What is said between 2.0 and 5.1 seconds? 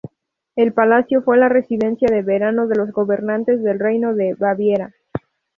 de verano de los gobernantes del Reino de Baviera.